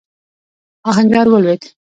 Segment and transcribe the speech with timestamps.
[0.89, 1.61] آهنګر ولوېد.